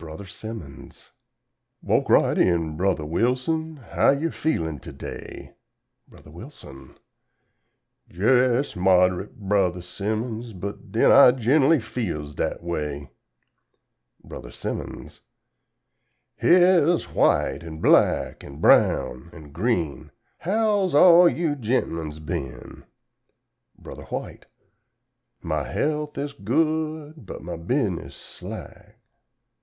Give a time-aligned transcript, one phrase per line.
[0.03, 1.11] Simmons_
[1.83, 5.53] "Walk right in Brother Wilson how you feelin' today?"
[6.07, 6.21] Bro.
[6.25, 6.97] Wilson
[8.09, 13.11] "Jes Mod'rate, Brother Simmons, but den I ginnerly feels dat way."
[14.23, 14.49] Bro.
[14.49, 15.21] Simmons
[16.35, 20.09] "Here's White an' Black an' Brown an' Green;
[20.39, 22.85] how's all you gent'men's been?",
[23.77, 23.97] Bro.
[24.05, 24.47] White
[25.43, 28.95] "My health is good but my bus'ness slack."